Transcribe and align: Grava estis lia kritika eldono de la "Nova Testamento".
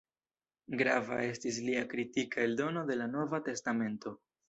Grava 0.81 1.19
estis 1.27 1.61
lia 1.67 1.85
kritika 1.93 2.45
eldono 2.49 2.87
de 2.91 3.01
la 3.05 3.11
"Nova 3.15 3.45
Testamento". 3.53 4.21